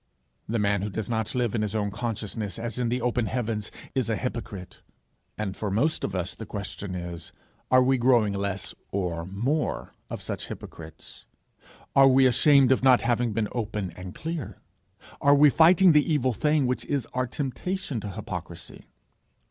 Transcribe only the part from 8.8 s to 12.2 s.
or more of such hypocrites? Are